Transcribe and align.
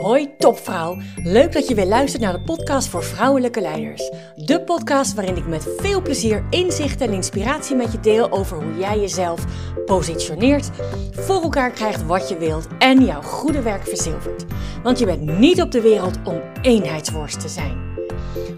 Hoi 0.00 0.36
topvrouw, 0.38 0.96
leuk 1.22 1.52
dat 1.52 1.68
je 1.68 1.74
weer 1.74 1.86
luistert 1.86 2.22
naar 2.22 2.32
de 2.32 2.40
podcast 2.40 2.88
voor 2.88 3.02
vrouwelijke 3.02 3.60
leiders. 3.60 4.10
De 4.34 4.62
podcast 4.62 5.14
waarin 5.14 5.36
ik 5.36 5.46
met 5.46 5.68
veel 5.76 6.02
plezier 6.02 6.44
inzicht 6.50 7.00
en 7.00 7.12
inspiratie 7.12 7.76
met 7.76 7.92
je 7.92 8.00
deel 8.00 8.30
over 8.30 8.62
hoe 8.62 8.78
jij 8.78 9.00
jezelf 9.00 9.44
positioneert, 9.86 10.70
voor 11.12 11.42
elkaar 11.42 11.70
krijgt 11.70 12.06
wat 12.06 12.28
je 12.28 12.36
wilt 12.36 12.66
en 12.78 13.04
jouw 13.04 13.22
goede 13.22 13.62
werk 13.62 13.86
verzilvert. 13.86 14.44
Want 14.82 14.98
je 14.98 15.06
bent 15.06 15.38
niet 15.38 15.62
op 15.62 15.70
de 15.70 15.80
wereld 15.80 16.18
om 16.24 16.40
eenheidsworst 16.62 17.40
te 17.40 17.48
zijn. 17.48 17.87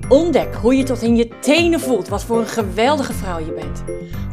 Ontdek 0.08 0.54
hoe 0.54 0.76
je 0.76 0.82
tot 0.82 1.02
in 1.02 1.16
je 1.16 1.28
tenen 1.40 1.80
voelt 1.80 2.08
wat 2.08 2.24
voor 2.24 2.38
een 2.38 2.46
geweldige 2.46 3.12
vrouw 3.12 3.38
je 3.38 3.52
bent. 3.52 3.84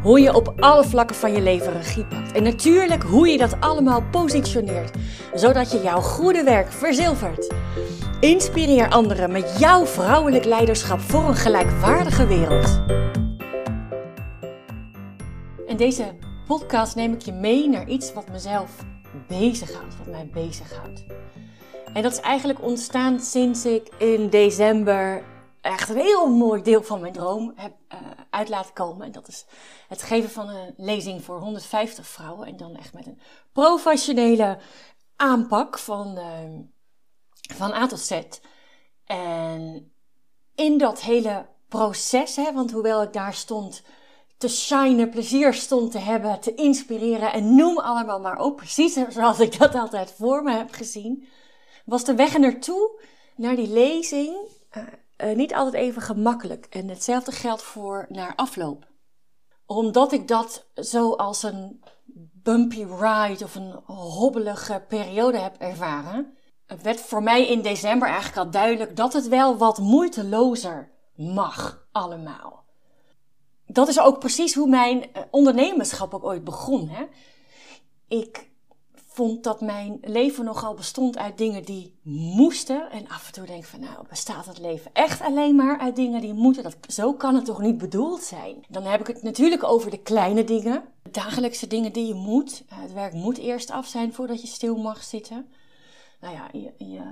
Hoe 0.02 0.20
je 0.20 0.34
op 0.34 0.52
alle 0.56 0.84
vlakken 0.84 1.16
van 1.16 1.32
je 1.32 1.40
leven 1.40 1.72
regie 1.72 2.04
pakt. 2.04 2.32
En 2.32 2.42
natuurlijk 2.42 3.02
hoe 3.02 3.28
je 3.28 3.38
dat 3.38 3.60
allemaal 3.60 4.02
positioneert, 4.10 4.96
zodat 5.34 5.72
je 5.72 5.82
jouw 5.82 6.00
goede 6.00 6.42
werk 6.42 6.72
verzilvert. 6.72 7.54
Inspireer 8.20 8.90
anderen 8.90 9.32
met 9.32 9.56
jouw 9.58 9.86
vrouwelijk 9.86 10.44
leiderschap 10.44 11.00
voor 11.00 11.24
een 11.28 11.36
gelijkwaardige 11.36 12.26
wereld. 12.26 12.80
In 15.66 15.76
deze 15.76 16.04
podcast 16.46 16.94
neem 16.94 17.12
ik 17.12 17.22
je 17.22 17.32
mee 17.32 17.68
naar 17.68 17.88
iets 17.88 18.12
wat 18.12 18.28
mezelf 18.30 18.70
bezighoudt, 19.28 19.96
wat 19.98 20.06
mij 20.06 20.28
bezighoudt. 20.32 21.04
En 21.92 22.02
dat 22.02 22.12
is 22.12 22.20
eigenlijk 22.20 22.62
ontstaan 22.62 23.20
sinds 23.20 23.64
ik 23.64 23.88
in 23.98 24.28
december 24.28 25.24
echt 25.60 25.88
een 25.88 25.96
heel 25.96 26.28
mooi 26.28 26.62
deel 26.62 26.82
van 26.82 27.00
mijn 27.00 27.12
droom 27.12 27.52
heb 27.56 27.72
uh, 27.92 27.98
uit 28.30 28.48
laten 28.48 28.72
komen. 28.72 29.06
En 29.06 29.12
dat 29.12 29.28
is 29.28 29.44
het 29.88 30.02
geven 30.02 30.30
van 30.30 30.48
een 30.48 30.74
lezing 30.76 31.24
voor 31.24 31.38
150 31.38 32.06
vrouwen. 32.06 32.46
En 32.46 32.56
dan 32.56 32.76
echt 32.76 32.92
met 32.92 33.06
een 33.06 33.20
professionele 33.52 34.58
aanpak 35.16 35.78
van, 35.78 36.18
uh, 36.18 36.60
van 37.56 37.72
A 37.72 37.86
tot 37.86 38.00
Z. 38.00 38.20
En 39.04 39.92
in 40.54 40.78
dat 40.78 41.00
hele 41.00 41.46
proces, 41.68 42.36
hè, 42.36 42.52
want 42.52 42.72
hoewel 42.72 43.02
ik 43.02 43.12
daar 43.12 43.34
stond 43.34 43.82
te 44.36 44.48
shinen, 44.48 45.10
plezier 45.10 45.54
stond 45.54 45.90
te 45.90 45.98
hebben, 45.98 46.40
te 46.40 46.54
inspireren 46.54 47.32
en 47.32 47.54
noem 47.54 47.78
allemaal 47.78 48.20
maar 48.20 48.40
op, 48.40 48.56
precies 48.56 48.98
zoals 49.08 49.40
ik 49.40 49.58
dat 49.58 49.74
altijd 49.74 50.14
voor 50.18 50.42
me 50.42 50.52
heb 50.52 50.72
gezien, 50.72 51.28
was 51.88 52.04
de 52.04 52.14
weg 52.14 52.34
er 52.34 52.40
naartoe, 52.40 53.00
naar 53.36 53.56
die 53.56 53.68
lezing, 53.68 54.36
uh, 54.76 54.82
uh, 55.30 55.36
niet 55.36 55.54
altijd 55.54 55.74
even 55.74 56.02
gemakkelijk. 56.02 56.66
En 56.70 56.88
hetzelfde 56.88 57.32
geldt 57.32 57.62
voor 57.62 58.06
naar 58.08 58.32
afloop. 58.36 58.86
Omdat 59.66 60.12
ik 60.12 60.28
dat 60.28 60.66
zo 60.74 61.12
als 61.12 61.42
een 61.42 61.82
bumpy 62.42 62.84
ride 62.84 63.44
of 63.44 63.54
een 63.54 63.72
hobbelige 63.94 64.84
periode 64.88 65.38
heb 65.38 65.56
ervaren, 65.56 66.36
werd 66.82 67.00
voor 67.00 67.22
mij 67.22 67.48
in 67.48 67.62
december 67.62 68.08
eigenlijk 68.08 68.38
al 68.38 68.50
duidelijk 68.50 68.96
dat 68.96 69.12
het 69.12 69.28
wel 69.28 69.56
wat 69.56 69.78
moeitelozer 69.78 70.90
mag 71.14 71.86
allemaal. 71.92 72.64
Dat 73.66 73.88
is 73.88 74.00
ook 74.00 74.18
precies 74.18 74.54
hoe 74.54 74.68
mijn 74.68 75.10
ondernemerschap 75.30 76.14
ook 76.14 76.24
ooit 76.24 76.44
begon. 76.44 76.88
Hè? 76.88 77.06
Ik 78.08 78.47
vond 79.18 79.44
dat 79.44 79.60
mijn 79.60 79.98
leven 80.00 80.44
nogal 80.44 80.74
bestond 80.74 81.18
uit 81.18 81.38
dingen 81.38 81.64
die 81.64 81.98
moesten. 82.02 82.90
En 82.90 83.08
af 83.08 83.26
en 83.26 83.32
toe 83.32 83.46
denk 83.46 83.62
ik 83.62 83.68
van, 83.68 83.80
nou, 83.80 84.06
bestaat 84.08 84.46
het 84.46 84.58
leven 84.58 84.90
echt 84.92 85.20
alleen 85.20 85.54
maar 85.54 85.78
uit 85.78 85.96
dingen 85.96 86.20
die 86.20 86.32
moeten? 86.32 86.62
Dat, 86.62 86.76
zo 86.88 87.12
kan 87.14 87.34
het 87.34 87.44
toch 87.44 87.60
niet 87.60 87.78
bedoeld 87.78 88.22
zijn? 88.22 88.64
Dan 88.68 88.82
heb 88.82 89.00
ik 89.00 89.06
het 89.06 89.22
natuurlijk 89.22 89.64
over 89.64 89.90
de 89.90 90.02
kleine 90.02 90.44
dingen. 90.44 90.84
De 91.02 91.10
dagelijkse 91.10 91.66
dingen 91.66 91.92
die 91.92 92.06
je 92.06 92.14
moet. 92.14 92.64
Het 92.74 92.92
werk 92.92 93.12
moet 93.12 93.38
eerst 93.38 93.70
af 93.70 93.86
zijn 93.86 94.12
voordat 94.12 94.40
je 94.40 94.46
stil 94.46 94.76
mag 94.76 95.02
zitten. 95.02 95.48
Nou 96.20 96.34
ja, 96.34 96.48
je, 96.52 96.72
je, 96.76 97.02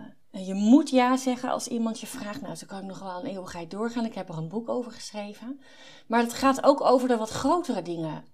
je 0.44 0.54
moet 0.54 0.90
ja 0.90 1.16
zeggen 1.16 1.50
als 1.50 1.68
iemand 1.68 2.00
je 2.00 2.06
vraagt. 2.06 2.40
Nou, 2.40 2.54
zo 2.54 2.66
kan 2.66 2.78
ik 2.78 2.86
nog 2.86 2.98
wel 2.98 3.18
een 3.18 3.30
eeuwigheid 3.30 3.70
doorgaan. 3.70 4.04
Ik 4.04 4.14
heb 4.14 4.28
er 4.28 4.38
een 4.38 4.48
boek 4.48 4.68
over 4.68 4.92
geschreven. 4.92 5.60
Maar 6.06 6.20
het 6.20 6.34
gaat 6.34 6.64
ook 6.64 6.80
over 6.80 7.08
de 7.08 7.16
wat 7.16 7.30
grotere 7.30 7.82
dingen 7.82 8.24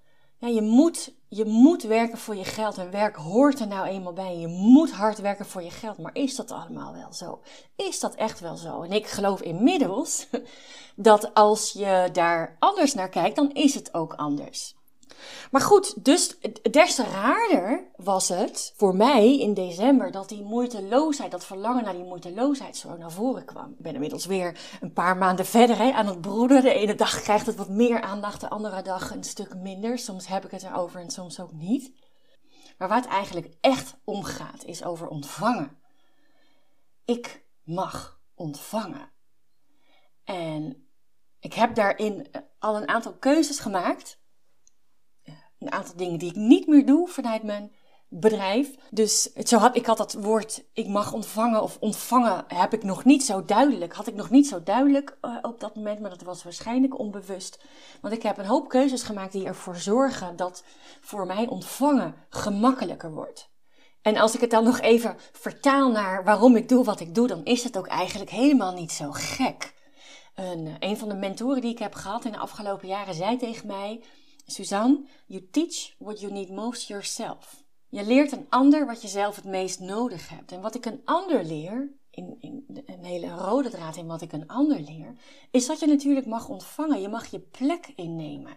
ja, 0.42 0.48
je, 0.48 0.62
moet, 0.62 1.14
je 1.28 1.44
moet 1.44 1.82
werken 1.82 2.18
voor 2.18 2.36
je 2.36 2.44
geld 2.44 2.78
en 2.78 2.90
werk 2.90 3.16
hoort 3.16 3.60
er 3.60 3.66
nou 3.66 3.86
eenmaal 3.86 4.12
bij. 4.12 4.38
Je 4.38 4.46
moet 4.46 4.90
hard 4.90 5.18
werken 5.18 5.46
voor 5.46 5.62
je 5.62 5.70
geld. 5.70 5.98
Maar 5.98 6.14
is 6.14 6.36
dat 6.36 6.50
allemaal 6.50 6.92
wel 6.92 7.12
zo? 7.12 7.40
Is 7.76 8.00
dat 8.00 8.14
echt 8.14 8.40
wel 8.40 8.56
zo? 8.56 8.82
En 8.82 8.92
ik 8.92 9.06
geloof 9.06 9.40
inmiddels 9.40 10.26
dat 10.96 11.34
als 11.34 11.72
je 11.72 12.08
daar 12.12 12.56
anders 12.58 12.94
naar 12.94 13.08
kijkt, 13.08 13.36
dan 13.36 13.52
is 13.52 13.74
het 13.74 13.94
ook 13.94 14.14
anders. 14.14 14.74
Maar 15.50 15.60
goed, 15.60 16.04
dus 16.04 16.38
des 16.70 16.94
te 16.94 17.04
raarder 17.04 17.90
was 17.96 18.28
het 18.28 18.72
voor 18.76 18.96
mij 18.96 19.38
in 19.38 19.54
december 19.54 20.10
dat 20.10 20.28
die 20.28 20.42
moeiteloosheid, 20.42 21.30
dat 21.30 21.44
verlangen 21.44 21.84
naar 21.84 21.94
die 21.94 22.04
moeiteloosheid 22.04 22.76
zo 22.76 22.96
naar 22.96 23.12
voren 23.12 23.44
kwam. 23.44 23.70
Ik 23.70 23.82
ben 23.82 23.94
inmiddels 23.94 24.26
weer 24.26 24.58
een 24.80 24.92
paar 24.92 25.16
maanden 25.16 25.46
verder 25.46 25.78
hè, 25.78 25.92
aan 25.92 26.06
het 26.06 26.20
broeden. 26.20 26.62
De 26.62 26.74
ene 26.74 26.94
dag 26.94 27.20
krijgt 27.20 27.46
het 27.46 27.56
wat 27.56 27.68
meer 27.68 28.00
aandacht, 28.00 28.40
de 28.40 28.50
andere 28.50 28.82
dag 28.82 29.10
een 29.10 29.24
stuk 29.24 29.54
minder. 29.54 29.98
Soms 29.98 30.26
heb 30.26 30.44
ik 30.44 30.50
het 30.50 30.62
erover 30.62 31.00
en 31.00 31.10
soms 31.10 31.40
ook 31.40 31.52
niet. 31.52 31.92
Maar 32.78 32.88
waar 32.88 33.00
het 33.00 33.10
eigenlijk 33.10 33.56
echt 33.60 33.96
om 34.04 34.24
gaat, 34.24 34.64
is 34.64 34.84
over 34.84 35.08
ontvangen. 35.08 35.78
Ik 37.04 37.44
mag 37.62 38.20
ontvangen. 38.34 39.10
En 40.24 40.86
ik 41.40 41.52
heb 41.52 41.74
daarin 41.74 42.30
al 42.58 42.76
een 42.76 42.88
aantal 42.88 43.14
keuzes 43.14 43.58
gemaakt 43.58 44.20
een 45.62 45.72
aantal 45.72 45.96
dingen 45.96 46.18
die 46.18 46.30
ik 46.30 46.36
niet 46.36 46.66
meer 46.66 46.86
doe 46.86 47.08
vanuit 47.08 47.42
mijn 47.42 47.72
bedrijf. 48.08 48.74
Dus 48.90 49.32
zo 49.32 49.58
had, 49.58 49.76
ik 49.76 49.86
had 49.86 49.96
dat 49.96 50.12
woord 50.12 50.64
ik 50.72 50.88
mag 50.88 51.12
ontvangen 51.12 51.62
of 51.62 51.76
ontvangen 51.80 52.44
heb 52.48 52.72
ik 52.72 52.82
nog 52.82 53.04
niet 53.04 53.24
zo 53.24 53.44
duidelijk. 53.44 53.92
Had 53.92 54.06
ik 54.06 54.14
nog 54.14 54.30
niet 54.30 54.46
zo 54.46 54.62
duidelijk 54.62 55.18
uh, 55.22 55.36
op 55.42 55.60
dat 55.60 55.74
moment, 55.74 56.00
maar 56.00 56.10
dat 56.10 56.22
was 56.22 56.42
waarschijnlijk 56.42 56.98
onbewust. 56.98 57.58
Want 58.00 58.14
ik 58.14 58.22
heb 58.22 58.38
een 58.38 58.46
hoop 58.46 58.68
keuzes 58.68 59.02
gemaakt 59.02 59.32
die 59.32 59.46
ervoor 59.46 59.76
zorgen 59.76 60.36
dat 60.36 60.64
voor 61.00 61.26
mij 61.26 61.46
ontvangen 61.46 62.14
gemakkelijker 62.28 63.12
wordt. 63.12 63.50
En 64.02 64.16
als 64.16 64.34
ik 64.34 64.40
het 64.40 64.50
dan 64.50 64.64
nog 64.64 64.80
even 64.80 65.16
vertaal 65.32 65.90
naar 65.90 66.24
waarom 66.24 66.56
ik 66.56 66.68
doe 66.68 66.84
wat 66.84 67.00
ik 67.00 67.14
doe, 67.14 67.26
dan 67.26 67.44
is 67.44 67.64
het 67.64 67.78
ook 67.78 67.86
eigenlijk 67.86 68.30
helemaal 68.30 68.72
niet 68.72 68.92
zo 68.92 69.10
gek. 69.10 69.74
Een, 70.34 70.76
een 70.78 70.98
van 70.98 71.08
de 71.08 71.14
mentoren 71.14 71.60
die 71.60 71.70
ik 71.70 71.78
heb 71.78 71.94
gehad 71.94 72.24
in 72.24 72.32
de 72.32 72.38
afgelopen 72.38 72.88
jaren 72.88 73.14
zei 73.14 73.36
tegen 73.36 73.66
mij: 73.66 74.02
Suzanne, 74.52 75.06
you 75.26 75.48
teach 75.50 75.94
what 75.98 76.20
you 76.20 76.32
need 76.32 76.50
most 76.50 76.88
yourself. 76.88 77.64
Je 77.88 78.04
leert 78.04 78.32
een 78.32 78.46
ander 78.48 78.86
wat 78.86 79.02
je 79.02 79.08
zelf 79.08 79.36
het 79.36 79.44
meest 79.44 79.80
nodig 79.80 80.28
hebt. 80.28 80.52
En 80.52 80.60
wat 80.60 80.74
ik 80.74 80.84
een 80.84 81.00
ander 81.04 81.44
leer, 81.44 81.90
in, 82.12 82.36
in 82.40 82.84
een 82.86 83.04
hele 83.04 83.34
rode 83.34 83.70
draad 83.70 83.96
in 83.96 84.06
wat 84.06 84.20
ik 84.22 84.32
een 84.32 84.48
ander 84.48 84.80
leer, 84.80 85.12
is 85.50 85.66
dat 85.66 85.80
je 85.80 85.86
natuurlijk 85.86 86.26
mag 86.26 86.48
ontvangen. 86.48 87.00
Je 87.00 87.08
mag 87.08 87.26
je 87.26 87.38
plek 87.38 87.92
innemen. 87.96 88.56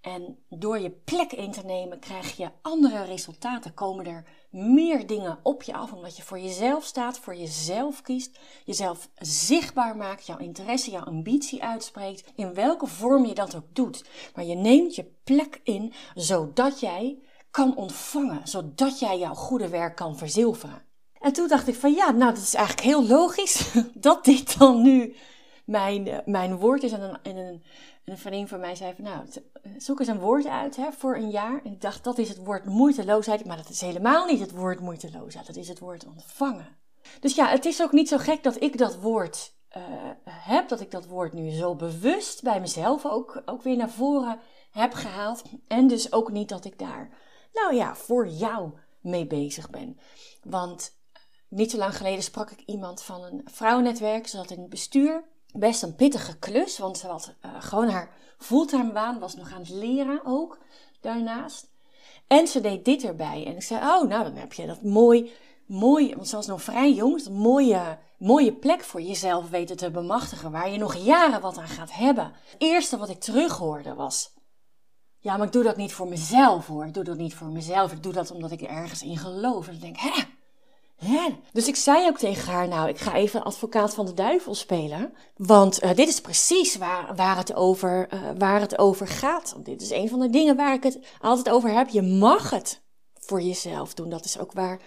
En 0.00 0.38
door 0.48 0.78
je 0.78 0.90
plek 0.90 1.32
in 1.32 1.50
te 1.50 1.64
nemen 1.64 1.98
krijg 1.98 2.36
je 2.36 2.50
andere 2.62 3.04
resultaten. 3.04 3.74
Komen 3.74 4.06
er 4.06 4.24
meer 4.50 5.06
dingen 5.06 5.38
op 5.42 5.62
je 5.62 5.74
af, 5.74 5.92
omdat 5.92 6.16
je 6.16 6.22
voor 6.22 6.38
jezelf 6.38 6.84
staat, 6.84 7.18
voor 7.18 7.36
jezelf 7.36 8.02
kiest, 8.02 8.38
jezelf 8.64 9.08
zichtbaar 9.18 9.96
maakt, 9.96 10.26
jouw 10.26 10.38
interesse, 10.38 10.90
jouw 10.90 11.04
ambitie 11.04 11.62
uitspreekt, 11.62 12.32
in 12.34 12.54
welke 12.54 12.86
vorm 12.86 13.26
je 13.26 13.34
dat 13.34 13.56
ook 13.56 13.74
doet. 13.74 14.04
Maar 14.34 14.44
je 14.44 14.54
neemt 14.54 14.94
je 14.94 15.12
plek 15.24 15.60
in, 15.62 15.92
zodat 16.14 16.80
jij 16.80 17.18
kan 17.50 17.76
ontvangen, 17.76 18.48
zodat 18.48 18.98
jij 18.98 19.18
jouw 19.18 19.34
goede 19.34 19.68
werk 19.68 19.96
kan 19.96 20.16
verzilveren. 20.16 20.82
En 21.24 21.32
toen 21.32 21.48
dacht 21.48 21.68
ik 21.68 21.74
van 21.74 21.92
ja, 21.92 22.10
nou 22.10 22.34
dat 22.34 22.42
is 22.42 22.54
eigenlijk 22.54 22.86
heel 22.86 23.06
logisch 23.06 23.72
dat 23.94 24.24
dit 24.24 24.58
dan 24.58 24.82
nu 24.82 25.14
mijn, 25.64 26.08
eh, 26.08 26.18
mijn 26.24 26.56
woord 26.56 26.82
is. 26.82 26.92
En 26.92 27.00
een, 27.00 27.18
en 27.22 27.36
een, 27.36 27.62
een 28.04 28.18
vriendin 28.18 28.48
van 28.48 28.60
mij 28.60 28.74
zei 28.74 28.94
van 28.94 29.04
nou, 29.04 29.26
zoek 29.78 29.98
eens 29.98 30.08
een 30.08 30.20
woord 30.20 30.46
uit 30.46 30.76
hè, 30.76 30.92
voor 30.92 31.16
een 31.16 31.30
jaar. 31.30 31.60
En 31.64 31.72
ik 31.72 31.80
dacht 31.80 32.04
dat 32.04 32.18
is 32.18 32.28
het 32.28 32.44
woord 32.44 32.64
moeiteloosheid, 32.64 33.44
maar 33.44 33.56
dat 33.56 33.68
is 33.68 33.80
helemaal 33.80 34.26
niet 34.26 34.40
het 34.40 34.50
woord 34.50 34.80
moeiteloosheid. 34.80 35.46
Dat 35.46 35.56
is 35.56 35.68
het 35.68 35.78
woord 35.78 36.06
ontvangen. 36.06 36.76
Dus 37.20 37.34
ja, 37.34 37.48
het 37.48 37.64
is 37.64 37.82
ook 37.82 37.92
niet 37.92 38.08
zo 38.08 38.18
gek 38.18 38.42
dat 38.42 38.62
ik 38.62 38.78
dat 38.78 39.00
woord 39.00 39.54
uh, 39.76 39.82
heb, 40.24 40.68
dat 40.68 40.80
ik 40.80 40.90
dat 40.90 41.06
woord 41.06 41.32
nu 41.32 41.50
zo 41.50 41.74
bewust 41.74 42.42
bij 42.42 42.60
mezelf 42.60 43.06
ook, 43.06 43.42
ook 43.44 43.62
weer 43.62 43.76
naar 43.76 43.90
voren 43.90 44.38
heb 44.70 44.92
gehaald. 44.92 45.42
En 45.68 45.86
dus 45.86 46.12
ook 46.12 46.32
niet 46.32 46.48
dat 46.48 46.64
ik 46.64 46.78
daar, 46.78 47.10
nou 47.52 47.74
ja, 47.74 47.94
voor 47.94 48.28
jou 48.28 48.70
mee 49.00 49.26
bezig 49.26 49.70
ben. 49.70 49.98
Want 50.42 51.02
niet 51.54 51.70
zo 51.70 51.76
lang 51.76 51.96
geleden 51.96 52.22
sprak 52.22 52.50
ik 52.50 52.62
iemand 52.66 53.02
van 53.02 53.24
een 53.24 53.40
vrouwennetwerk. 53.44 54.26
Ze 54.26 54.36
zat 54.36 54.50
in 54.50 54.60
het 54.60 54.68
bestuur. 54.68 55.24
Best 55.52 55.82
een 55.82 55.94
pittige 55.94 56.38
klus, 56.38 56.78
want 56.78 56.98
ze 56.98 57.06
had 57.06 57.34
uh, 57.44 57.50
gewoon 57.58 57.88
haar 57.88 58.10
fulltime 58.38 58.92
baan, 58.92 59.18
was 59.18 59.34
nog 59.34 59.52
aan 59.52 59.60
het 59.60 59.68
leren 59.68 60.20
ook 60.24 60.58
daarnaast. 61.00 61.72
En 62.26 62.46
ze 62.46 62.60
deed 62.60 62.84
dit 62.84 63.04
erbij. 63.04 63.46
En 63.46 63.54
ik 63.54 63.62
zei, 63.62 63.80
oh, 63.80 64.08
nou 64.08 64.24
dan 64.24 64.34
heb 64.34 64.52
je 64.52 64.66
dat 64.66 64.82
mooi, 64.82 65.32
mooi, 65.66 66.14
want 66.14 66.28
ze 66.28 66.36
was 66.36 66.46
nog 66.46 66.62
vrij 66.62 66.92
jong, 66.92 67.26
een 67.26 67.32
mooie, 67.32 67.98
mooie 68.18 68.52
plek 68.52 68.84
voor 68.84 69.02
jezelf 69.02 69.50
weten 69.50 69.76
te 69.76 69.90
bemachtigen, 69.90 70.50
waar 70.50 70.70
je 70.70 70.78
nog 70.78 70.94
jaren 70.94 71.40
wat 71.40 71.58
aan 71.58 71.68
gaat 71.68 71.92
hebben. 71.92 72.24
Het 72.24 72.54
eerste 72.58 72.96
wat 72.96 73.08
ik 73.08 73.20
terughoorde 73.20 73.94
was, 73.94 74.32
Ja, 75.18 75.36
maar 75.36 75.46
ik 75.46 75.52
doe 75.52 75.62
dat 75.62 75.76
niet 75.76 75.92
voor 75.92 76.08
mezelf 76.08 76.66
hoor. 76.66 76.86
Ik 76.86 76.94
doe 76.94 77.04
dat 77.04 77.16
niet 77.16 77.34
voor 77.34 77.48
mezelf. 77.48 77.92
Ik 77.92 78.02
doe 78.02 78.12
dat 78.12 78.30
omdat 78.30 78.50
ik 78.50 78.60
ergens 78.62 79.02
in 79.02 79.16
geloof. 79.16 79.68
En 79.68 79.74
ik 79.74 79.80
denk, 79.80 79.96
hè? 79.98 80.22
Hè? 80.96 81.28
Dus 81.52 81.68
ik 81.68 81.76
zei 81.76 82.06
ook 82.06 82.18
tegen 82.18 82.52
haar, 82.52 82.68
nou, 82.68 82.88
ik 82.88 82.98
ga 82.98 83.14
even 83.14 83.44
advocaat 83.44 83.94
van 83.94 84.06
de 84.06 84.14
duivel 84.14 84.54
spelen. 84.54 85.14
Want 85.36 85.82
uh, 85.82 85.94
dit 85.94 86.08
is 86.08 86.20
precies 86.20 86.76
waar, 86.76 87.14
waar, 87.16 87.36
het 87.36 87.54
over, 87.54 88.08
uh, 88.14 88.20
waar 88.38 88.60
het 88.60 88.78
over 88.78 89.08
gaat. 89.08 89.56
Dit 89.58 89.82
is 89.82 89.90
een 89.90 90.08
van 90.08 90.20
de 90.20 90.30
dingen 90.30 90.56
waar 90.56 90.74
ik 90.74 90.82
het 90.82 90.98
altijd 91.20 91.50
over 91.50 91.70
heb. 91.70 91.88
Je 91.88 92.02
mag 92.02 92.50
het 92.50 92.82
voor 93.14 93.40
jezelf 93.40 93.94
doen. 93.94 94.08
Dat 94.08 94.24
is 94.24 94.38
ook 94.38 94.52
waar 94.52 94.80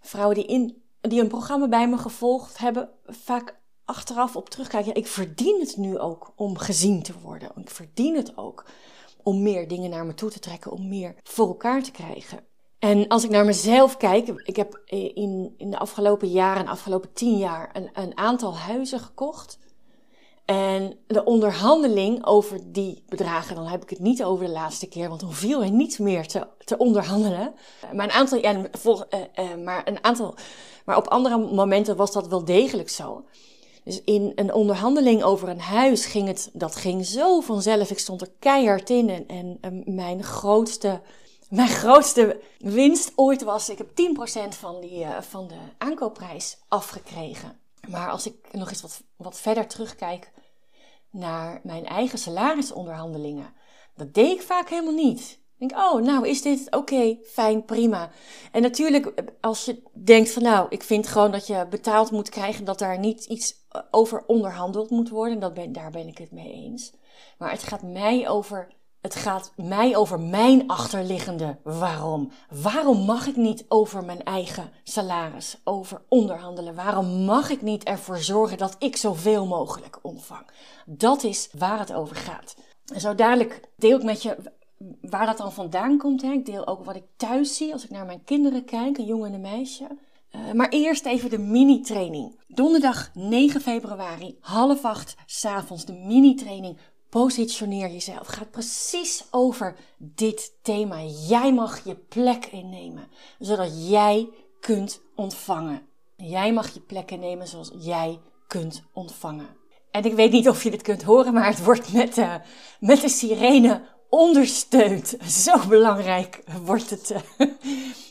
vrouwen 0.00 0.36
die, 0.36 0.46
in, 0.46 0.82
die 1.00 1.20
een 1.20 1.28
programma 1.28 1.68
bij 1.68 1.88
me 1.88 1.98
gevolgd 1.98 2.58
hebben, 2.58 2.90
vaak 3.06 3.60
achteraf 3.84 4.36
op 4.36 4.48
terugkijken. 4.48 4.88
Ja, 4.88 5.00
ik 5.00 5.06
verdien 5.06 5.60
het 5.60 5.76
nu 5.76 5.98
ook 5.98 6.32
om 6.36 6.58
gezien 6.58 7.02
te 7.02 7.18
worden. 7.22 7.52
Ik 7.56 7.70
verdien 7.70 8.16
het 8.16 8.36
ook 8.36 8.64
om 9.22 9.42
meer 9.42 9.68
dingen 9.68 9.90
naar 9.90 10.06
me 10.06 10.14
toe 10.14 10.30
te 10.30 10.38
trekken, 10.38 10.72
om 10.72 10.88
meer 10.88 11.14
voor 11.22 11.46
elkaar 11.46 11.82
te 11.82 11.90
krijgen. 11.90 12.46
En 12.82 13.08
als 13.08 13.24
ik 13.24 13.30
naar 13.30 13.44
mezelf 13.44 13.96
kijk, 13.96 14.28
ik 14.28 14.56
heb 14.56 14.80
in, 14.84 15.54
in 15.56 15.70
de 15.70 15.78
afgelopen 15.78 16.28
jaren, 16.28 16.64
de 16.64 16.70
afgelopen 16.70 17.12
tien 17.12 17.38
jaar, 17.38 17.70
een, 17.72 17.90
een 17.92 18.16
aantal 18.16 18.56
huizen 18.56 19.00
gekocht. 19.00 19.58
En 20.44 20.98
de 21.06 21.24
onderhandeling 21.24 22.26
over 22.26 22.60
die 22.72 23.02
bedragen, 23.08 23.54
dan 23.54 23.66
heb 23.66 23.82
ik 23.82 23.90
het 23.90 23.98
niet 23.98 24.24
over 24.24 24.46
de 24.46 24.52
laatste 24.52 24.88
keer, 24.88 25.08
want 25.08 25.20
toen 25.20 25.32
viel 25.32 25.62
er 25.62 25.70
niet 25.70 25.98
meer 25.98 26.26
te, 26.26 26.46
te 26.64 26.76
onderhandelen. 26.78 27.54
Maar 27.92 28.04
een 28.04 28.12
aantal, 28.12 28.38
ja, 28.38 28.62
vol, 28.72 29.02
uh, 29.10 29.20
uh, 29.34 29.64
maar 29.64 29.88
een 29.88 30.04
aantal, 30.04 30.34
maar 30.84 30.96
op 30.96 31.08
andere 31.08 31.38
momenten 31.38 31.96
was 31.96 32.12
dat 32.12 32.28
wel 32.28 32.44
degelijk 32.44 32.90
zo. 32.90 33.24
Dus 33.84 34.02
in 34.04 34.32
een 34.34 34.52
onderhandeling 34.52 35.22
over 35.22 35.48
een 35.48 35.60
huis 35.60 36.06
ging 36.06 36.26
het, 36.26 36.50
dat 36.52 36.76
ging 36.76 37.06
zo 37.06 37.40
vanzelf. 37.40 37.90
Ik 37.90 37.98
stond 37.98 38.20
er 38.20 38.30
keihard 38.38 38.90
in 38.90 39.26
en, 39.26 39.58
en 39.60 39.82
mijn 39.86 40.22
grootste, 40.22 41.00
mijn 41.52 41.68
grootste 41.68 42.40
winst 42.58 43.12
ooit 43.14 43.42
was, 43.42 43.68
ik 43.68 43.78
heb 43.78 43.88
10% 43.88 44.56
van, 44.56 44.80
die, 44.80 45.04
uh, 45.04 45.20
van 45.20 45.48
de 45.48 45.58
aankoopprijs 45.78 46.58
afgekregen. 46.68 47.60
Maar 47.88 48.10
als 48.10 48.26
ik 48.26 48.34
nog 48.52 48.70
eens 48.70 48.82
wat, 48.82 49.02
wat 49.16 49.40
verder 49.40 49.66
terugkijk 49.66 50.32
naar 51.10 51.60
mijn 51.62 51.86
eigen 51.86 52.18
salarisonderhandelingen, 52.18 53.54
dat 53.94 54.14
deed 54.14 54.32
ik 54.32 54.42
vaak 54.42 54.68
helemaal 54.68 54.94
niet. 54.94 55.40
Ik 55.58 55.68
denk, 55.68 55.80
oh, 55.80 56.02
nou 56.02 56.28
is 56.28 56.42
dit 56.42 56.76
oké, 56.76 57.18
fijn, 57.24 57.64
prima. 57.64 58.10
En 58.52 58.62
natuurlijk, 58.62 59.12
als 59.40 59.64
je 59.64 59.82
denkt 59.92 60.30
van 60.30 60.42
nou, 60.42 60.66
ik 60.68 60.82
vind 60.82 61.06
gewoon 61.06 61.30
dat 61.30 61.46
je 61.46 61.66
betaald 61.70 62.10
moet 62.10 62.28
krijgen, 62.28 62.64
dat 62.64 62.78
daar 62.78 62.98
niet 62.98 63.24
iets 63.24 63.54
over 63.90 64.24
onderhandeld 64.26 64.90
moet 64.90 65.08
worden, 65.08 65.40
dat 65.40 65.54
ben, 65.54 65.72
daar 65.72 65.90
ben 65.90 66.08
ik 66.08 66.18
het 66.18 66.30
mee 66.30 66.52
eens. 66.52 66.92
Maar 67.38 67.50
het 67.50 67.62
gaat 67.62 67.82
mij 67.82 68.28
over, 68.28 68.72
het 69.02 69.14
gaat 69.14 69.52
mij 69.56 69.96
over 69.96 70.20
mijn 70.20 70.68
achterliggende 70.68 71.58
waarom. 71.62 72.30
Waarom 72.62 73.04
mag 73.04 73.26
ik 73.26 73.36
niet 73.36 73.64
over 73.68 74.04
mijn 74.04 74.22
eigen 74.22 74.70
salaris, 74.82 75.60
over 75.64 76.02
onderhandelen? 76.08 76.74
Waarom 76.74 77.06
mag 77.24 77.50
ik 77.50 77.62
niet 77.62 77.84
ervoor 77.84 78.18
zorgen 78.18 78.58
dat 78.58 78.76
ik 78.78 78.96
zoveel 78.96 79.46
mogelijk 79.46 79.98
ontvang? 80.02 80.46
Dat 80.86 81.22
is 81.22 81.48
waar 81.58 81.78
het 81.78 81.92
over 81.92 82.16
gaat. 82.16 82.56
En 82.94 83.00
zo 83.00 83.14
dadelijk 83.14 83.60
deel 83.76 83.96
ik 83.96 84.04
met 84.04 84.22
je 84.22 84.36
waar 85.00 85.26
dat 85.26 85.38
dan 85.38 85.52
vandaan 85.52 85.98
komt. 85.98 86.22
Hè. 86.22 86.32
Ik 86.32 86.46
deel 86.46 86.66
ook 86.66 86.84
wat 86.84 86.96
ik 86.96 87.04
thuis 87.16 87.56
zie 87.56 87.72
als 87.72 87.84
ik 87.84 87.90
naar 87.90 88.06
mijn 88.06 88.24
kinderen 88.24 88.64
kijk, 88.64 88.98
een 88.98 89.04
jongen 89.04 89.28
en 89.28 89.34
een 89.34 89.40
meisje. 89.40 89.86
Uh, 90.36 90.52
maar 90.52 90.68
eerst 90.68 91.06
even 91.06 91.30
de 91.30 91.38
mini-training. 91.38 92.40
Donderdag 92.48 93.10
9 93.14 93.60
februari, 93.60 94.36
half 94.40 94.84
acht 94.84 95.14
s'avonds, 95.26 95.84
de 95.84 95.92
mini-training. 95.92 96.76
Positioneer 97.12 97.90
jezelf. 97.90 98.26
Gaat 98.26 98.50
precies 98.50 99.24
over 99.30 99.76
dit 99.98 100.52
thema. 100.62 101.02
Jij 101.28 101.52
mag 101.52 101.84
je 101.84 101.94
plek 101.94 102.46
innemen, 102.46 103.08
zodat 103.38 103.88
jij 103.90 104.28
kunt 104.60 105.00
ontvangen. 105.14 105.86
Jij 106.16 106.52
mag 106.52 106.74
je 106.74 106.80
plek 106.80 107.10
innemen 107.10 107.48
zoals 107.48 107.70
jij 107.78 108.20
kunt 108.46 108.82
ontvangen. 108.92 109.56
En 109.90 110.04
ik 110.04 110.14
weet 110.14 110.32
niet 110.32 110.48
of 110.48 110.62
je 110.62 110.70
dit 110.70 110.82
kunt 110.82 111.02
horen, 111.02 111.32
maar 111.32 111.46
het 111.46 111.64
wordt 111.64 111.92
met, 111.92 112.18
uh, 112.18 112.34
met 112.80 113.00
de 113.00 113.08
sirene 113.08 113.82
ondersteunt. 114.08 115.16
Zo 115.26 115.66
belangrijk 115.68 116.42
wordt 116.64 116.90
het, 116.90 117.10
uh, 117.10 117.48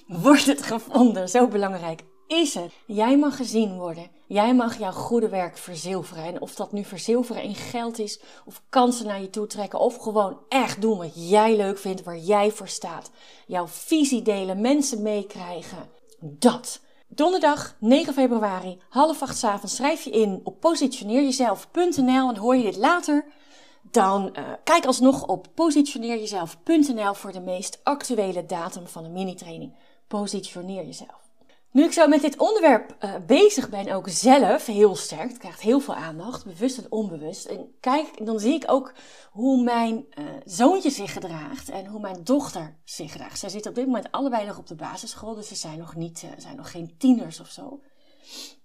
wordt 0.23 0.45
het 0.45 0.61
gevonden. 0.61 1.29
Zo 1.29 1.47
belangrijk 1.47 2.01
is 2.31 2.53
het. 2.53 2.73
Jij 2.85 3.17
mag 3.17 3.35
gezien 3.35 3.77
worden. 3.77 4.07
Jij 4.27 4.55
mag 4.55 4.79
jouw 4.79 4.91
goede 4.91 5.29
werk 5.29 5.57
verzilveren. 5.57 6.23
En 6.23 6.41
of 6.41 6.55
dat 6.55 6.71
nu 6.71 6.83
verzilveren 6.83 7.43
in 7.43 7.55
geld 7.55 7.99
is, 7.99 8.19
of 8.45 8.61
kansen 8.69 9.05
naar 9.05 9.21
je 9.21 9.29
toe 9.29 9.47
trekken, 9.47 9.79
of 9.79 9.95
gewoon 9.95 10.39
echt 10.49 10.81
doen 10.81 10.97
wat 10.97 11.29
jij 11.29 11.55
leuk 11.55 11.77
vindt, 11.77 12.03
waar 12.03 12.17
jij 12.17 12.51
voor 12.51 12.67
staat. 12.67 13.11
Jouw 13.47 13.67
visie 13.67 14.21
delen, 14.21 14.61
mensen 14.61 15.01
meekrijgen. 15.01 15.89
Dat. 16.19 16.79
Donderdag 17.07 17.75
9 17.79 18.13
februari, 18.13 18.79
half 18.89 19.21
acht 19.21 19.43
avonds, 19.43 19.75
schrijf 19.75 20.03
je 20.03 20.11
in 20.11 20.41
op 20.43 20.59
positioneerjezelf.nl 20.59 22.29
en 22.29 22.37
hoor 22.37 22.55
je 22.55 22.63
dit 22.63 22.77
later 22.77 23.25
dan 23.81 24.29
uh, 24.33 24.43
kijk 24.63 24.85
alsnog 24.85 25.27
op 25.27 25.47
positioneerjezelf.nl 25.53 27.13
voor 27.13 27.31
de 27.31 27.41
meest 27.41 27.79
actuele 27.83 28.45
datum 28.45 28.87
van 28.87 29.03
de 29.03 29.09
mini-training. 29.09 29.75
Positioneer 30.07 30.85
jezelf. 30.85 31.20
Nu 31.71 31.83
ik 31.83 31.91
zo 31.91 32.07
met 32.07 32.21
dit 32.21 32.37
onderwerp 32.37 32.95
uh, 32.99 33.15
bezig 33.27 33.69
ben, 33.69 33.91
ook 33.91 34.09
zelf 34.09 34.65
heel 34.65 34.95
sterk, 34.95 35.29
het 35.29 35.37
krijgt 35.37 35.61
heel 35.61 35.79
veel 35.79 35.95
aandacht, 35.95 36.45
bewust 36.45 36.77
en 36.77 36.91
onbewust. 36.91 37.45
En 37.45 37.75
kijk, 37.79 38.25
dan 38.25 38.39
zie 38.39 38.53
ik 38.53 38.63
ook 38.67 38.93
hoe 39.31 39.63
mijn 39.63 40.05
uh, 40.19 40.25
zoontje 40.45 40.89
zich 40.89 41.13
gedraagt 41.13 41.69
en 41.69 41.85
hoe 41.85 41.99
mijn 41.99 42.23
dochter 42.23 42.77
zich 42.83 43.11
gedraagt. 43.11 43.39
Zij 43.39 43.49
zitten 43.49 43.71
op 43.71 43.77
dit 43.77 43.85
moment 43.85 44.11
allebei 44.11 44.45
nog 44.45 44.57
op 44.57 44.67
de 44.67 44.75
basisschool, 44.75 45.35
dus 45.35 45.47
ze 45.47 45.55
zijn 45.55 45.77
nog, 45.77 45.95
niet, 45.95 46.21
uh, 46.23 46.29
zijn 46.37 46.55
nog 46.55 46.71
geen 46.71 46.95
tieners 46.97 47.39
of 47.39 47.49
zo. 47.49 47.81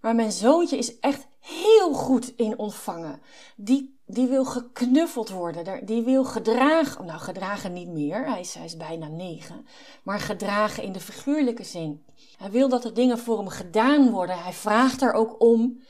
Maar 0.01 0.15
mijn 0.15 0.33
zoontje 0.33 0.79
is 0.79 0.99
echt 0.99 1.27
heel 1.39 1.93
goed 1.93 2.33
in 2.37 2.59
ontvangen. 2.59 3.21
Die, 3.57 3.96
die 4.07 4.27
wil 4.27 4.45
geknuffeld 4.45 5.31
worden. 5.31 5.87
Die 5.87 6.03
wil 6.03 6.25
gedragen. 6.25 7.05
Nou, 7.05 7.21
gedragen 7.21 7.73
niet 7.73 7.89
meer. 7.89 8.27
Hij 8.31 8.41
is, 8.41 8.55
hij 8.55 8.65
is 8.65 8.77
bijna 8.77 9.09
negen. 9.09 9.67
Maar 10.03 10.21
gedragen 10.21 10.83
in 10.83 10.93
de 10.93 11.01
figuurlijke 11.01 11.65
zin. 11.65 12.05
Hij 12.37 12.51
wil 12.51 12.69
dat 12.69 12.85
er 12.85 12.95
dingen 12.95 13.19
voor 13.19 13.39
hem 13.39 13.49
gedaan 13.49 14.11
worden. 14.11 14.43
Hij 14.43 14.53
vraagt 14.53 15.03
er 15.03 15.13
ook 15.13 15.41
om. 15.41 15.83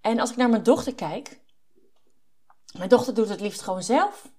En 0.00 0.20
als 0.20 0.30
ik 0.30 0.36
naar 0.36 0.48
mijn 0.48 0.62
dochter 0.62 0.94
kijk. 0.94 1.40
Mijn 2.76 2.88
dochter 2.88 3.14
doet 3.14 3.28
het 3.28 3.40
liefst 3.40 3.60
gewoon 3.60 3.82
zelf. 3.82 4.32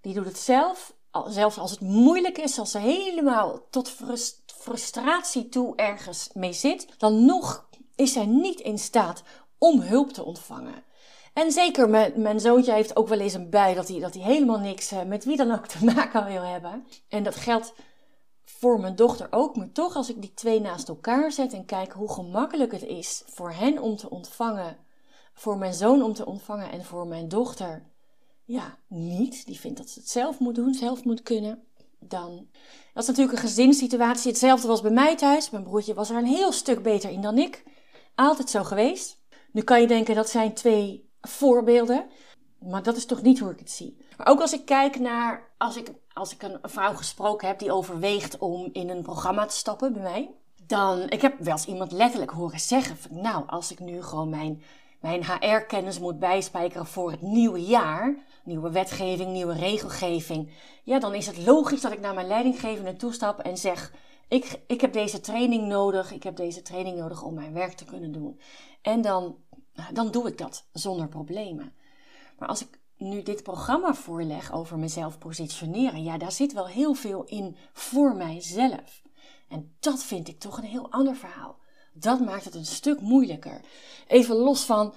Die 0.00 0.14
doet 0.14 0.24
het 0.24 0.38
zelf. 0.38 0.94
Zelfs 1.26 1.58
als 1.58 1.70
het 1.70 1.80
moeilijk 1.80 2.38
is, 2.38 2.58
als 2.58 2.70
ze 2.70 2.78
helemaal 2.78 3.68
tot 3.70 3.96
frustratie 4.46 5.48
toe 5.48 5.76
ergens 5.76 6.30
mee 6.32 6.52
zit, 6.52 6.88
dan 6.98 7.24
nog 7.24 7.68
is 7.96 8.12
zij 8.12 8.26
niet 8.26 8.60
in 8.60 8.78
staat 8.78 9.22
om 9.58 9.80
hulp 9.80 10.12
te 10.12 10.24
ontvangen. 10.24 10.84
En 11.32 11.52
zeker, 11.52 11.88
mijn, 12.16 12.40
zoontje 12.40 12.72
heeft 12.72 12.96
ook 12.96 13.08
wel 13.08 13.20
eens 13.20 13.34
een 13.34 13.50
bij 13.50 13.74
dat 13.74 13.88
hij, 13.88 13.98
dat 13.98 14.14
hij 14.14 14.22
helemaal 14.22 14.58
niks 14.58 14.92
uh, 14.92 15.02
met 15.02 15.24
wie 15.24 15.36
dan 15.36 15.52
ook 15.52 15.66
te 15.66 15.84
maken 15.84 16.26
wil 16.26 16.42
hebben. 16.42 16.86
En 17.08 17.22
dat 17.22 17.34
geldt 17.34 17.72
voor 18.44 18.80
mijn 18.80 18.96
dochter 18.96 19.26
ook. 19.30 19.56
Maar 19.56 19.72
toch, 19.72 19.96
als 19.96 20.10
ik 20.10 20.20
die 20.20 20.34
twee 20.34 20.60
naast 20.60 20.88
elkaar 20.88 21.32
zet 21.32 21.52
en 21.52 21.64
kijk 21.64 21.92
hoe 21.92 22.12
gemakkelijk 22.12 22.72
het 22.72 22.84
is 22.84 23.22
voor 23.26 23.52
hen 23.52 23.78
om 23.78 23.96
te 23.96 24.10
ontvangen, 24.10 24.76
voor 25.34 25.58
mijn 25.58 25.74
zoon 25.74 26.02
om 26.02 26.12
te 26.12 26.26
ontvangen 26.26 26.70
en 26.70 26.84
voor 26.84 27.06
mijn 27.06 27.28
dochter, 27.28 27.82
ja, 28.44 28.78
niet. 28.86 29.46
Die 29.46 29.60
vindt 29.60 29.78
dat 29.78 29.90
ze 29.90 29.98
het 29.98 30.08
zelf 30.08 30.38
moet 30.38 30.54
doen, 30.54 30.74
zelf 30.74 31.04
moet 31.04 31.22
kunnen. 31.22 31.64
Dan. 31.98 32.48
Dat 32.94 33.02
is 33.02 33.08
natuurlijk 33.08 33.36
een 33.36 33.48
gezinssituatie. 33.48 34.30
Hetzelfde 34.30 34.68
was 34.68 34.80
bij 34.80 34.90
mij 34.90 35.16
thuis. 35.16 35.50
Mijn 35.50 35.64
broertje 35.64 35.94
was 35.94 36.10
er 36.10 36.16
een 36.16 36.24
heel 36.26 36.52
stuk 36.52 36.82
beter 36.82 37.10
in 37.10 37.20
dan 37.20 37.38
ik 37.38 37.64
altijd 38.14 38.50
zo 38.50 38.64
geweest. 38.64 39.20
Nu 39.52 39.62
kan 39.62 39.80
je 39.80 39.86
denken 39.86 40.14
dat 40.14 40.30
zijn 40.30 40.54
twee 40.54 41.09
voorbeelden, 41.20 42.06
maar 42.58 42.82
dat 42.82 42.96
is 42.96 43.06
toch 43.06 43.22
niet 43.22 43.38
hoe 43.38 43.50
ik 43.50 43.58
het 43.58 43.70
zie. 43.70 43.96
Maar 44.16 44.26
ook 44.26 44.40
als 44.40 44.52
ik 44.52 44.64
kijk 44.64 44.98
naar, 44.98 45.48
als 45.56 45.76
ik, 45.76 45.92
als 46.12 46.32
ik 46.32 46.42
een 46.42 46.58
vrouw 46.62 46.94
gesproken 46.94 47.48
heb 47.48 47.58
die 47.58 47.72
overweegt 47.72 48.38
om 48.38 48.68
in 48.72 48.88
een 48.88 49.02
programma 49.02 49.46
te 49.46 49.56
stappen 49.56 49.92
bij 49.92 50.02
mij, 50.02 50.30
dan, 50.66 51.08
ik 51.08 51.22
heb 51.22 51.38
wel 51.38 51.52
eens 51.52 51.66
iemand 51.66 51.92
letterlijk 51.92 52.30
horen 52.30 52.60
zeggen 52.60 52.96
nou, 53.10 53.44
als 53.46 53.72
ik 53.72 53.80
nu 53.80 54.02
gewoon 54.02 54.28
mijn, 54.28 54.62
mijn 55.00 55.24
HR-kennis 55.24 55.98
moet 55.98 56.18
bijspijkeren 56.18 56.86
voor 56.86 57.10
het 57.10 57.22
nieuwe 57.22 57.64
jaar, 57.64 58.16
nieuwe 58.44 58.70
wetgeving, 58.70 59.30
nieuwe 59.30 59.54
regelgeving, 59.54 60.50
ja, 60.82 60.98
dan 60.98 61.14
is 61.14 61.26
het 61.26 61.46
logisch 61.46 61.80
dat 61.80 61.92
ik 61.92 62.00
naar 62.00 62.14
mijn 62.14 62.26
leidinggevende 62.26 62.96
toestap 62.96 63.38
en 63.38 63.56
zeg, 63.56 63.92
ik, 64.30 64.60
ik 64.66 64.80
heb 64.80 64.92
deze 64.92 65.20
training 65.20 65.66
nodig. 65.66 66.12
Ik 66.12 66.22
heb 66.22 66.36
deze 66.36 66.62
training 66.62 66.98
nodig 66.98 67.22
om 67.22 67.34
mijn 67.34 67.52
werk 67.52 67.72
te 67.72 67.84
kunnen 67.84 68.12
doen. 68.12 68.40
En 68.82 69.00
dan, 69.00 69.36
dan 69.92 70.10
doe 70.10 70.28
ik 70.28 70.38
dat 70.38 70.64
zonder 70.72 71.08
problemen. 71.08 71.72
Maar 72.38 72.48
als 72.48 72.60
ik 72.60 72.78
nu 72.96 73.22
dit 73.22 73.42
programma 73.42 73.94
voorleg 73.94 74.52
over 74.52 74.78
mezelf 74.78 75.18
positioneren, 75.18 76.02
ja, 76.02 76.18
daar 76.18 76.32
zit 76.32 76.52
wel 76.52 76.66
heel 76.66 76.94
veel 76.94 77.24
in 77.24 77.56
voor 77.72 78.14
mijzelf. 78.14 79.02
En 79.48 79.76
dat 79.80 80.04
vind 80.04 80.28
ik 80.28 80.38
toch 80.38 80.58
een 80.58 80.64
heel 80.64 80.90
ander 80.90 81.16
verhaal. 81.16 81.58
Dat 81.92 82.20
maakt 82.20 82.44
het 82.44 82.54
een 82.54 82.66
stuk 82.66 83.00
moeilijker. 83.00 83.60
Even 84.06 84.36
los 84.36 84.64
van 84.64 84.94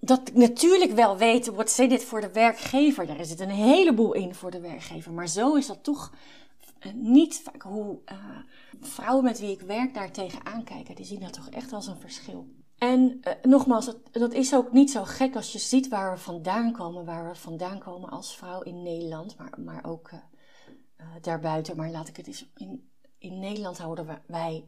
dat 0.00 0.28
ik 0.28 0.34
natuurlijk 0.34 0.92
wel 0.92 1.16
weet, 1.16 1.46
wat 1.46 1.70
zit 1.70 1.90
dit 1.90 2.04
voor 2.04 2.20
de 2.20 2.32
werkgever? 2.32 3.06
Daar 3.06 3.24
zit 3.24 3.40
een 3.40 3.50
heleboel 3.50 4.12
in 4.12 4.34
voor 4.34 4.50
de 4.50 4.60
werkgever. 4.60 5.12
Maar 5.12 5.28
zo 5.28 5.54
is 5.54 5.66
dat 5.66 5.84
toch 5.84 6.12
eh, 6.78 6.92
niet 6.92 7.40
vaak 7.40 7.62
hoe 7.62 7.98
uh, 8.12 8.18
vrouwen 8.80 9.24
met 9.24 9.38
wie 9.38 9.50
ik 9.50 9.60
werk 9.60 9.94
daar 9.94 10.10
tegenaan 10.10 10.64
kijken. 10.64 10.94
Die 10.94 11.04
zien 11.04 11.20
dat 11.20 11.32
toch 11.32 11.48
echt 11.48 11.72
als 11.72 11.86
een 11.86 12.00
verschil. 12.00 12.48
En 12.78 13.20
uh, 13.22 13.32
nogmaals, 13.42 13.86
dat, 13.86 13.98
dat, 14.12 14.32
is 14.32 14.54
ook 14.54 14.72
niet 14.72 14.90
zo 14.90 15.04
gek 15.04 15.36
als 15.36 15.52
je 15.52 15.58
ziet 15.58 15.88
waar 15.88 16.12
we 16.12 16.18
vandaan 16.18 16.72
komen. 16.72 17.04
Waar 17.04 17.28
we 17.28 17.34
vandaan 17.34 17.78
komen 17.78 18.10
als 18.10 18.36
vrouw 18.36 18.62
in 18.62 18.82
Nederland, 18.82 19.36
maar, 19.36 19.52
maar 19.60 19.84
ook 19.84 20.10
daarbuiten. 21.20 21.76
Maar 21.76 21.90
laat 21.90 22.08
ik 22.08 22.16
het 22.16 22.26
eens 22.26 22.46
in, 22.54 22.90
in 23.18 23.38
Nederland 23.38 23.78
houden. 23.78 24.22
Wij 24.26 24.64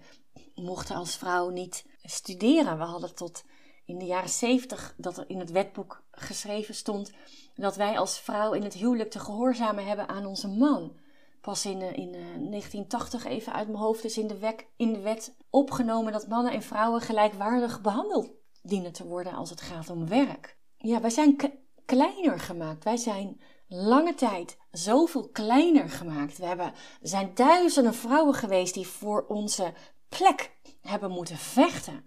mochten 0.54 0.96
als 0.96 1.16
vrouw 1.16 1.48
niet 1.48 1.86
studeren. 2.02 2.78
We 2.78 2.84
hadden 2.84 3.14
tot 3.14 3.44
in 3.84 3.98
de 3.98 4.04
jaren 4.04 4.28
zeventig 4.28 4.94
dat 4.96 5.18
er 5.18 5.24
in 5.28 5.38
het 5.38 5.50
wetboek 5.50 6.02
geschreven 6.10 6.74
stond 6.74 7.12
dat 7.54 7.76
wij 7.76 7.98
als 7.98 8.18
vrouw 8.18 8.52
in 8.52 8.62
het 8.62 8.74
huwelijk 8.74 9.10
te 9.10 9.18
gehoorzamen 9.18 9.86
hebben 9.86 10.08
aan 10.08 10.26
onze 10.26 10.48
man. 10.48 10.92
Pas 11.40 11.66
in, 11.66 11.82
eh, 11.82 11.96
in 11.96 12.10
1980, 12.50 13.24
eh, 13.24 13.32
even 13.32 13.52
uit 13.52 13.68
mijn 13.68 13.78
hoofd, 13.78 14.04
is 14.04 14.18
in 14.18 14.26
de, 14.26 14.56
in 14.76 14.92
de 14.92 15.00
wet 15.00 15.36
opgenomen 15.50 16.12
dat 16.12 16.28
mannen 16.28 16.52
en 16.52 16.62
vrouwen 16.62 17.00
gelijkwaardig 17.00 17.80
behandeld 17.80 18.30
dienen 18.62 18.92
te 18.92 19.06
worden 19.06 19.32
als 19.32 19.50
het 19.50 19.60
gaat 19.60 19.90
om 19.90 20.08
werk. 20.08 20.58
Ja, 20.76 21.00
wij 21.00 21.10
zijn 21.10 21.36
kleiner 21.84 22.40
gemaakt. 22.40 22.84
Wij 22.84 22.96
zijn 22.96 23.40
lange 23.68 24.14
tijd 24.14 24.58
zoveel 24.70 25.28
kleiner 25.28 25.88
gemaakt. 25.88 26.38
We 26.38 26.46
hebben, 26.46 26.66
er 26.66 27.08
zijn 27.08 27.34
duizenden 27.34 27.94
vrouwen 27.94 28.34
geweest 28.34 28.74
die 28.74 28.86
voor 28.86 29.26
onze 29.28 29.72
plek 30.08 30.56
hebben 30.80 31.10
moeten 31.10 31.36
vechten. 31.36 32.04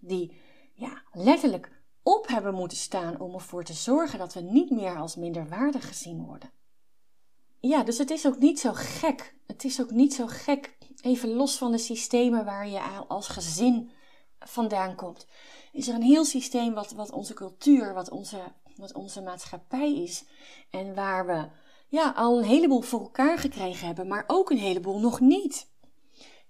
Die 0.00 0.40
ja, 0.74 1.02
letterlijk 1.12 1.82
op 2.02 2.26
hebben 2.28 2.54
moeten 2.54 2.78
staan 2.78 3.20
om 3.20 3.34
ervoor 3.34 3.64
te 3.64 3.72
zorgen 3.72 4.18
dat 4.18 4.34
we 4.34 4.40
niet 4.40 4.70
meer 4.70 4.96
als 4.96 5.16
minderwaardig 5.16 5.88
gezien 5.88 6.24
worden. 6.24 6.50
Ja, 7.66 7.82
dus 7.82 7.98
het 7.98 8.10
is 8.10 8.26
ook 8.26 8.38
niet 8.38 8.60
zo 8.60 8.70
gek. 8.74 9.34
Het 9.46 9.64
is 9.64 9.80
ook 9.80 9.90
niet 9.90 10.14
zo 10.14 10.26
gek, 10.26 10.76
even 11.00 11.28
los 11.28 11.56
van 11.58 11.72
de 11.72 11.78
systemen 11.78 12.44
waar 12.44 12.68
je 12.68 12.80
als 13.08 13.28
gezin 13.28 13.90
vandaan 14.38 14.94
komt. 14.94 15.26
Is 15.72 15.88
er 15.88 15.94
een 15.94 16.02
heel 16.02 16.24
systeem 16.24 16.74
wat, 16.74 16.92
wat 16.92 17.10
onze 17.10 17.34
cultuur, 17.34 17.94
wat 17.94 18.10
onze, 18.10 18.38
wat 18.76 18.92
onze 18.92 19.22
maatschappij 19.22 19.94
is. 19.94 20.24
En 20.70 20.94
waar 20.94 21.26
we 21.26 21.48
ja, 21.88 22.12
al 22.16 22.38
een 22.38 22.44
heleboel 22.44 22.80
voor 22.80 23.00
elkaar 23.00 23.38
gekregen 23.38 23.86
hebben, 23.86 24.06
maar 24.06 24.24
ook 24.26 24.50
een 24.50 24.58
heleboel 24.58 24.98
nog 24.98 25.20
niet. 25.20 25.70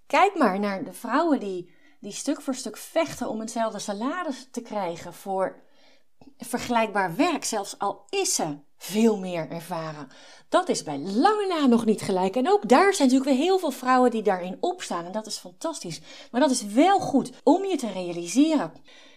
Kijk 0.07 0.39
maar 0.39 0.59
naar 0.59 0.85
de 0.85 0.93
vrouwen 0.93 1.41
die 1.41 1.75
die 2.01 2.13
stuk 2.13 2.41
voor 2.41 2.55
stuk 2.55 2.77
vechten 2.77 3.29
om 3.29 3.41
hetzelfde 3.41 3.79
salaris 3.79 4.49
te 4.51 4.61
krijgen 4.61 5.15
voor 5.15 5.63
vergelijkbaar 6.39 7.17
werk, 7.17 7.45
zelfs 7.45 7.79
al 7.79 8.05
is 8.09 8.35
ze 8.35 8.59
veel 8.79 9.19
meer 9.19 9.51
ervaren. 9.51 10.09
Dat 10.49 10.69
is 10.69 10.83
bij 10.83 10.99
lange 10.99 11.47
na 11.47 11.67
nog 11.67 11.85
niet 11.85 12.03
gelijk. 12.03 12.37
En 12.37 12.51
ook 12.51 12.69
daar 12.69 12.95
zijn 12.95 13.09
natuurlijk 13.09 13.37
weer 13.37 13.47
heel 13.47 13.59
veel 13.59 13.71
vrouwen 13.71 14.11
die 14.11 14.23
daarin 14.23 14.57
opstaan. 14.61 15.05
En 15.05 15.13
dat 15.13 15.27
is 15.27 15.37
fantastisch. 15.37 16.01
Maar 16.31 16.41
dat 16.41 16.51
is 16.51 16.65
wel 16.65 16.99
goed 16.99 17.33
om 17.43 17.65
je 17.65 17.77
te 17.77 17.91
realiseren. 17.91 18.73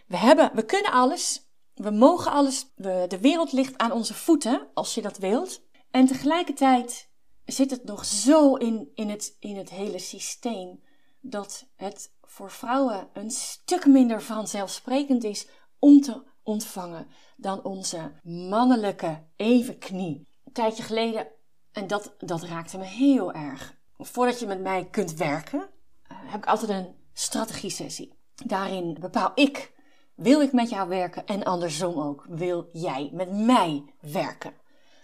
We, 0.08 0.18
hebben, 0.18 0.51
we 0.54 0.66
kunnen 0.66 0.92
alles. 0.92 1.48
We 1.74 1.92
mogen 1.92 2.32
alles. 2.32 2.72
De 2.75 3.18
wereld 3.22 3.51
ligt 3.51 3.78
aan 3.78 3.92
onze 3.92 4.13
voeten, 4.13 4.68
als 4.74 4.96
je 4.96 5.01
dat 5.01 5.18
wilt. 5.18 5.62
En 5.92 6.06
tegelijkertijd 6.06 7.10
zit 7.46 7.72
het 7.72 7.84
nog 7.84 8.06
zo 8.06 8.56
in, 8.56 8.92
in, 8.94 9.10
het, 9.10 9.36
in 9.39 9.58
het 9.58 9.70
hele 9.70 10.00
systeem 10.00 10.84
dat 11.22 11.68
het 11.75 12.13
voor 12.22 12.51
vrouwen 12.51 13.10
een 13.13 13.32
stuk 13.32 13.86
minder 13.86 14.22
vanzelfsprekend 14.22 15.24
is 15.24 15.48
om 15.80 16.01
te 16.01 16.24
ontvangen 16.50 17.08
dan 17.38 17.63
onze 17.63 18.12
mannelijke 18.24 19.24
evenknie. 19.36 20.27
Een 20.46 20.53
tijdje 20.53 20.84
geleden, 20.84 21.27
en 21.72 21.88
dat, 21.88 22.15
dat 22.18 22.44
raakte 22.44 22.77
me 22.77 22.84
heel 22.84 23.34
erg. 23.34 23.77
Voordat 23.98 24.39
je 24.39 24.46
met 24.46 24.62
mij 24.62 24.88
kunt 24.91 25.13
werken, 25.13 25.70
eh, 26.08 26.18
heb 26.22 26.39
ik 26.39 26.46
altijd 26.46 26.72
een 26.72 26.96
strategie-sessie. 27.13 28.13
Daarin 28.46 28.98
bepaal 29.00 29.32
ik, 29.36 29.74
wil 30.15 30.41
ik 30.41 30.51
met 30.51 30.70
jou 30.70 30.89
werken 30.89 31.25
en 31.25 31.44
andersom 31.44 32.00
ook, 32.00 32.25
wil 32.29 32.70
jij 32.74 33.10
met 33.13 33.32
mij 33.32 33.84
werken. 34.00 34.53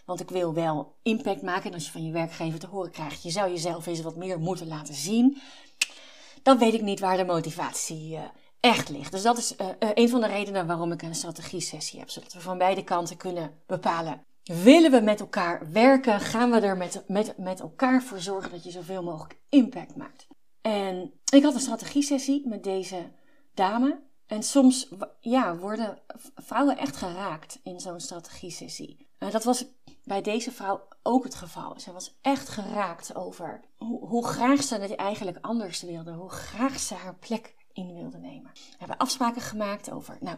Want 0.05 0.19
ik 0.19 0.29
wil 0.29 0.53
wel 0.53 0.95
impact 1.03 1.41
maken. 1.41 1.69
En 1.69 1.73
als 1.73 1.85
je 1.85 1.91
van 1.91 2.05
je 2.05 2.11
werkgever 2.11 2.59
te 2.59 2.67
horen 2.67 2.91
krijgt, 2.91 3.23
je 3.23 3.29
zou 3.29 3.49
jezelf 3.49 3.85
eens 3.85 4.01
wat 4.01 4.15
meer 4.15 4.39
moeten 4.39 4.67
laten 4.67 4.93
zien 4.93 5.41
dan 6.45 6.57
weet 6.57 6.73
ik 6.73 6.81
niet 6.81 6.99
waar 6.99 7.17
de 7.17 7.25
motivatie 7.25 8.11
uh, 8.11 8.21
echt 8.65 8.89
ligt. 8.89 9.11
Dus 9.11 9.21
dat 9.21 9.37
is 9.37 9.55
uh, 9.61 9.67
een 9.93 10.09
van 10.09 10.21
de 10.21 10.27
redenen 10.27 10.67
waarom 10.67 10.91
ik 10.91 11.01
een 11.01 11.15
strategie-sessie 11.15 11.99
heb. 11.99 12.09
Zodat 12.09 12.33
we 12.33 12.39
van 12.39 12.57
beide 12.57 12.83
kanten 12.83 13.17
kunnen 13.17 13.51
bepalen. 13.65 14.23
Willen 14.43 14.91
we 14.91 15.01
met 15.01 15.19
elkaar 15.19 15.71
werken? 15.71 16.19
Gaan 16.19 16.51
we 16.51 16.59
er 16.59 16.77
met, 16.77 17.03
met, 17.07 17.37
met 17.37 17.59
elkaar 17.59 18.03
voor 18.03 18.19
zorgen 18.19 18.51
dat 18.51 18.63
je 18.63 18.71
zoveel 18.71 19.03
mogelijk 19.03 19.39
impact 19.49 19.95
maakt? 19.95 20.27
En 20.61 21.13
ik 21.31 21.43
had 21.43 21.53
een 21.53 21.59
strategie-sessie 21.59 22.47
met 22.47 22.63
deze 22.63 23.11
dame. 23.53 24.03
En 24.25 24.43
soms 24.43 24.89
ja, 25.19 25.57
worden 25.57 25.99
vrouwen 26.35 26.77
echt 26.77 26.95
geraakt 26.95 27.59
in 27.63 27.79
zo'n 27.79 27.99
strategie-sessie. 27.99 29.07
dat 29.17 29.43
was 29.43 29.65
bij 30.03 30.21
deze 30.21 30.51
vrouw 30.51 30.87
ook 31.03 31.23
het 31.23 31.35
geval. 31.35 31.73
Zij 31.79 31.93
was 31.93 32.17
echt 32.21 32.49
geraakt 32.49 33.15
over 33.15 33.61
hoe, 33.77 34.07
hoe 34.07 34.27
graag 34.27 34.63
ze 34.63 34.77
het 34.77 34.95
eigenlijk 34.95 35.37
anders 35.41 35.81
wilde. 35.81 36.11
Hoe 36.11 36.29
graag 36.29 36.79
ze 36.79 36.93
haar 36.93 37.15
plek 37.15 37.55
in 37.75 37.93
wilde 37.93 38.17
nemen. 38.17 38.51
We 38.53 38.75
hebben 38.77 38.97
afspraken 38.97 39.41
gemaakt 39.41 39.91
over, 39.91 40.17
nou, 40.19 40.37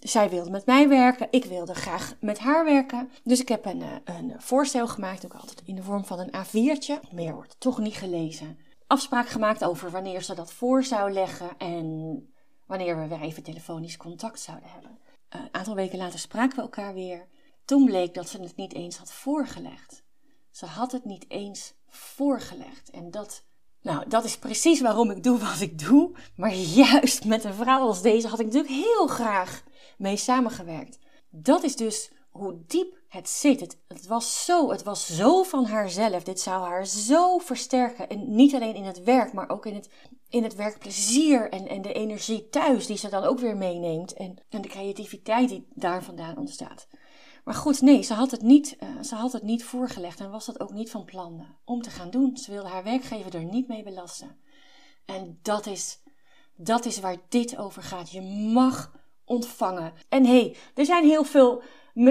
zij 0.00 0.30
wilde 0.30 0.50
met 0.50 0.66
mij 0.66 0.88
werken, 0.88 1.28
ik 1.30 1.44
wilde 1.44 1.74
graag 1.74 2.16
met 2.20 2.38
haar 2.38 2.64
werken. 2.64 3.10
Dus 3.24 3.40
ik 3.40 3.48
heb 3.48 3.64
een, 3.64 3.82
eh, 3.82 3.96
een 4.04 4.34
voorstel 4.38 4.88
gemaakt, 4.88 5.24
ook 5.24 5.34
altijd 5.34 5.62
in 5.64 5.74
de 5.74 5.82
vorm 5.82 6.04
van 6.04 6.18
een 6.18 6.34
A4'tje. 6.34 7.00
Meer 7.10 7.34
wordt 7.34 7.60
toch 7.60 7.78
niet 7.78 7.94
gelezen. 7.94 8.58
Afspraak 8.86 9.28
gemaakt 9.28 9.64
over 9.64 9.90
wanneer 9.90 10.22
ze 10.22 10.34
dat 10.34 10.52
voor 10.52 10.84
zou 10.84 11.12
leggen 11.12 11.58
en 11.58 12.34
wanneer 12.66 13.00
we 13.00 13.06
weer 13.08 13.20
even 13.20 13.42
telefonisch 13.42 13.96
contact 13.96 14.40
zouden 14.40 14.68
hebben. 14.68 14.98
Een 15.28 15.48
aantal 15.50 15.74
weken 15.74 15.98
later 15.98 16.18
spraken 16.18 16.56
we 16.56 16.62
elkaar 16.62 16.94
weer. 16.94 17.26
Toen 17.64 17.84
bleek 17.84 18.14
dat 18.14 18.28
ze 18.28 18.40
het 18.40 18.56
niet 18.56 18.74
eens 18.74 18.96
had 18.96 19.12
voorgelegd. 19.12 20.04
Ze 20.50 20.66
had 20.66 20.92
het 20.92 21.04
niet 21.04 21.30
eens 21.30 21.74
voorgelegd. 21.86 22.90
En 22.90 23.10
dat, 23.10 23.44
nou, 23.86 24.08
dat 24.08 24.24
is 24.24 24.38
precies 24.38 24.80
waarom 24.80 25.10
ik 25.10 25.22
doe 25.22 25.38
wat 25.38 25.60
ik 25.60 25.78
doe. 25.78 26.10
Maar 26.36 26.54
juist 26.54 27.24
met 27.24 27.44
een 27.44 27.54
vrouw 27.54 27.80
als 27.80 28.02
deze 28.02 28.28
had 28.28 28.40
ik 28.40 28.46
natuurlijk 28.46 28.74
heel 28.74 29.06
graag 29.06 29.62
mee 29.98 30.16
samengewerkt. 30.16 30.98
Dat 31.30 31.62
is 31.62 31.76
dus 31.76 32.12
hoe 32.30 32.58
diep 32.66 32.96
het 33.08 33.28
zit. 33.28 33.76
Het, 33.88 34.06
was 34.06 34.44
zo, 34.44 34.70
het 34.70 34.82
was 34.82 35.16
zo 35.16 35.42
van 35.42 35.64
haarzelf. 35.64 36.22
Dit 36.22 36.40
zou 36.40 36.64
haar 36.64 36.86
zo 36.86 37.38
versterken. 37.38 38.08
En 38.08 38.34
niet 38.34 38.54
alleen 38.54 38.74
in 38.74 38.84
het 38.84 39.02
werk, 39.02 39.32
maar 39.32 39.48
ook 39.48 39.66
in 39.66 39.74
het, 39.74 39.88
in 40.28 40.42
het 40.42 40.54
werkplezier 40.54 41.50
en, 41.50 41.68
en 41.68 41.82
de 41.82 41.92
energie 41.92 42.48
thuis, 42.48 42.86
die 42.86 42.96
ze 42.96 43.08
dan 43.08 43.24
ook 43.24 43.38
weer 43.38 43.56
meeneemt. 43.56 44.12
En, 44.12 44.36
en 44.48 44.62
de 44.62 44.68
creativiteit 44.68 45.48
die 45.48 45.66
daar 45.74 46.02
vandaan 46.02 46.38
ontstaat. 46.38 46.86
Maar 47.46 47.54
goed, 47.54 47.80
nee, 47.80 48.02
ze 48.02 48.14
had, 48.14 48.30
het 48.30 48.42
niet, 48.42 48.76
uh, 48.82 49.02
ze 49.02 49.14
had 49.14 49.32
het 49.32 49.42
niet 49.42 49.64
voorgelegd 49.64 50.20
en 50.20 50.30
was 50.30 50.46
dat 50.46 50.60
ook 50.60 50.72
niet 50.72 50.90
van 50.90 51.04
plan 51.04 51.46
om 51.64 51.82
te 51.82 51.90
gaan 51.90 52.10
doen. 52.10 52.36
Ze 52.36 52.50
wilde 52.50 52.68
haar 52.68 52.84
werkgever 52.84 53.34
er 53.34 53.44
niet 53.44 53.68
mee 53.68 53.82
belasten. 53.82 54.36
En 55.04 55.38
dat 55.42 55.66
is, 55.66 55.98
dat 56.56 56.84
is 56.84 57.00
waar 57.00 57.16
dit 57.28 57.56
over 57.56 57.82
gaat. 57.82 58.10
Je 58.10 58.20
mag 58.52 58.92
ontvangen. 59.24 59.92
En 60.08 60.24
hé, 60.24 60.40
hey, 60.40 60.56
er 60.74 60.84
zijn 60.84 61.04
heel 61.04 61.24
veel, 61.24 61.62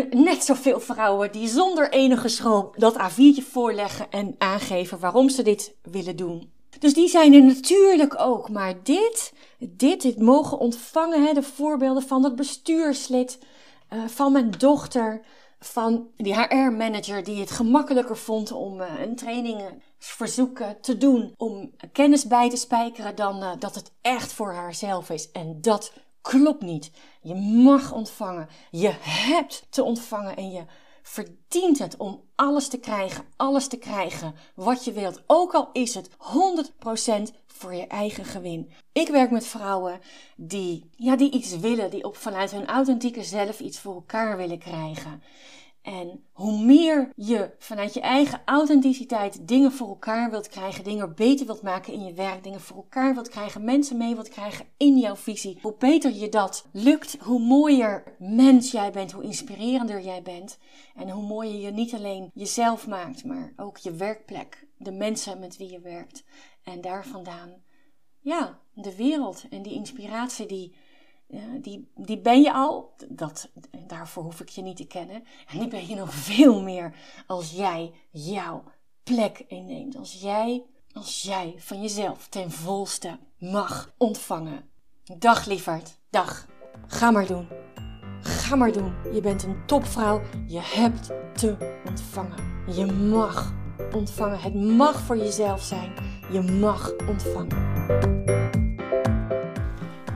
net 0.09 0.43
zoveel 0.43 0.79
vrouwen 0.79 1.31
die 1.31 1.47
zonder 1.47 1.91
enige 1.91 2.27
schroom 2.27 2.71
dat 2.77 3.11
A4'tje 3.11 3.49
voorleggen 3.51 4.11
en 4.11 4.35
aangeven 4.37 4.99
waarom 4.99 5.29
ze 5.29 5.43
dit 5.43 5.75
willen 5.81 6.15
doen. 6.15 6.51
Dus 6.79 6.93
die 6.93 7.07
zijn 7.07 7.33
er 7.33 7.43
natuurlijk 7.43 8.19
ook. 8.19 8.49
Maar 8.49 8.83
dit, 8.83 9.33
dit, 9.59 10.01
dit 10.01 10.19
mogen 10.19 10.57
ontvangen, 10.57 11.25
hè, 11.25 11.33
de 11.33 11.43
voorbeelden 11.43 12.03
van 12.03 12.21
dat 12.21 12.35
bestuurslid 12.35 13.39
uh, 13.95 14.07
van 14.07 14.31
mijn 14.31 14.51
dochter, 14.51 15.21
van 15.59 16.07
die 16.15 16.35
HR-manager 16.35 17.23
die 17.23 17.39
het 17.39 17.51
gemakkelijker 17.51 18.17
vond 18.17 18.51
om 18.51 18.81
uh, 18.81 18.99
een 18.99 19.15
trainingsverzoek 19.15 20.61
te 20.81 20.97
doen, 20.97 21.33
om 21.37 21.71
kennis 21.91 22.27
bij 22.27 22.49
te 22.49 22.57
spijkeren 22.57 23.15
dan 23.15 23.59
dat 23.59 23.75
het 23.75 23.91
echt 24.01 24.33
voor 24.33 24.53
haarzelf 24.53 25.09
is. 25.09 25.31
En 25.31 25.61
dat 25.61 25.93
klopt 26.21 26.61
niet. 26.61 26.91
Je 27.21 27.35
mag 27.35 27.91
ontvangen. 27.91 28.47
Je 28.71 28.93
hebt 28.99 29.65
te 29.69 29.83
ontvangen 29.83 30.35
en 30.35 30.51
je 30.51 30.65
verdient 31.07 31.79
het 31.79 31.97
om 31.97 32.21
alles 32.35 32.67
te 32.67 32.77
krijgen, 32.77 33.25
alles 33.35 33.67
te 33.67 33.77
krijgen 33.77 34.35
wat 34.55 34.85
je 34.85 34.91
wilt. 34.91 35.23
Ook 35.27 35.53
al 35.53 35.69
is 35.73 35.93
het 35.93 36.09
100% 36.09 36.13
voor 37.47 37.73
je 37.73 37.87
eigen 37.87 38.25
gewin. 38.25 38.71
Ik 38.91 39.07
werk 39.07 39.31
met 39.31 39.47
vrouwen 39.47 39.99
die, 40.35 40.89
ja, 40.95 41.15
die 41.15 41.31
iets 41.31 41.57
willen, 41.57 41.89
die 41.89 42.03
op, 42.03 42.17
vanuit 42.17 42.51
hun 42.51 42.65
authentieke 42.65 43.23
zelf 43.23 43.59
iets 43.59 43.79
voor 43.79 43.93
elkaar 43.93 44.37
willen 44.37 44.59
krijgen. 44.59 45.21
En 45.85 46.23
hoe 46.31 46.63
meer 46.63 47.11
je 47.15 47.55
vanuit 47.57 47.93
je 47.93 47.99
eigen 47.99 48.41
authenticiteit 48.45 49.47
dingen 49.47 49.71
voor 49.71 49.87
elkaar 49.87 50.29
wilt 50.29 50.47
krijgen, 50.47 50.83
dingen 50.83 51.15
beter 51.15 51.45
wilt 51.45 51.61
maken 51.61 51.93
in 51.93 52.03
je 52.03 52.13
werk, 52.13 52.43
dingen 52.43 52.61
voor 52.61 52.75
elkaar 52.75 53.13
wilt 53.13 53.29
krijgen, 53.29 53.63
mensen 53.63 53.97
mee 53.97 54.13
wilt 54.15 54.29
krijgen 54.29 54.65
in 54.77 54.97
jouw 54.97 55.15
visie, 55.15 55.59
hoe 55.61 55.75
beter 55.79 56.13
je 56.13 56.29
dat 56.29 56.67
lukt, 56.71 57.17
hoe 57.19 57.39
mooier 57.39 58.15
mens 58.19 58.71
jij 58.71 58.91
bent, 58.91 59.11
hoe 59.11 59.23
inspirerender 59.23 60.01
jij 60.01 60.21
bent. 60.21 60.57
En 60.95 61.09
hoe 61.09 61.27
mooier 61.27 61.59
je 61.59 61.71
niet 61.71 61.93
alleen 61.93 62.31
jezelf 62.33 62.87
maakt, 62.87 63.25
maar 63.25 63.53
ook 63.55 63.77
je 63.77 63.91
werkplek, 63.91 64.67
de 64.77 64.91
mensen 64.91 65.39
met 65.39 65.57
wie 65.57 65.71
je 65.71 65.79
werkt. 65.79 66.23
En 66.63 66.81
daar 66.81 67.05
vandaan, 67.05 67.63
ja, 68.19 68.59
de 68.73 68.95
wereld 68.95 69.45
en 69.49 69.61
die 69.61 69.73
inspiratie 69.73 70.45
die 70.45 70.75
die, 71.61 71.91
die 71.95 72.19
ben 72.19 72.41
je 72.41 72.53
al, 72.53 72.93
dat, 73.09 73.49
daarvoor 73.87 74.23
hoef 74.23 74.39
ik 74.39 74.49
je 74.49 74.61
niet 74.61 74.77
te 74.77 74.87
kennen. 74.87 75.23
En 75.47 75.59
die 75.59 75.67
ben 75.67 75.87
je 75.87 75.95
nog 75.95 76.13
veel 76.13 76.61
meer 76.61 76.95
als 77.27 77.51
jij 77.51 77.91
jouw 78.11 78.63
plek 79.03 79.43
inneemt. 79.47 79.95
Als 79.95 80.13
jij, 80.13 80.63
als 80.93 81.21
jij 81.21 81.53
van 81.57 81.81
jezelf 81.81 82.27
ten 82.27 82.51
volste 82.51 83.19
mag 83.39 83.93
ontvangen. 83.97 84.69
Dag 85.17 85.45
lieverd, 85.45 85.99
dag. 86.09 86.47
Ga 86.87 87.11
maar 87.11 87.27
doen. 87.27 87.47
Ga 88.21 88.55
maar 88.55 88.71
doen. 88.71 88.93
Je 89.13 89.21
bent 89.21 89.43
een 89.43 89.65
topvrouw. 89.65 90.21
Je 90.47 90.59
hebt 90.61 91.11
te 91.33 91.79
ontvangen. 91.87 92.73
Je 92.75 92.85
mag 92.85 93.53
ontvangen. 93.93 94.39
Het 94.39 94.55
mag 94.55 94.99
voor 94.99 95.17
jezelf 95.17 95.61
zijn. 95.61 95.93
Je 96.31 96.41
mag 96.41 96.93
ontvangen. 97.07 98.44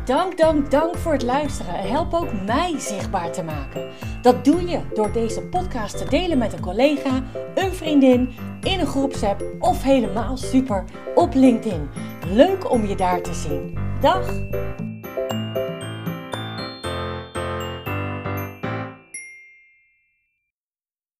Dank, 0.10 0.38
dank, 0.38 0.72
dank 0.72 0.98
voor 0.98 1.12
het 1.12 1.24
luisteren 1.24 1.75
en 1.75 1.89
help 1.89 2.13
ook 2.13 2.42
mij 2.46 2.80
zichtbaar 2.80 3.32
te 3.32 3.44
maken. 3.44 3.89
Dat 4.22 4.46
doe 4.46 4.68
je 4.68 4.80
door 4.94 5.12
deze 5.12 5.42
podcast 5.42 5.98
te 5.98 6.06
delen 6.10 6.38
met 6.38 6.54
een 6.54 6.60
collega, 6.60 7.24
een 7.56 7.74
vriendin, 7.74 8.30
in 8.62 8.80
een 8.80 8.88
groepsapp 8.88 9.44
of 9.60 9.84
helemaal 9.84 10.38
super 10.38 10.84
op 11.16 11.34
LinkedIn. 11.34 11.89
Leuk 12.28 12.72
om 12.72 12.86
je 12.86 12.96
daar 12.96 13.22
te 13.22 13.34
zien. 13.34 13.78
Dag! 14.01 14.32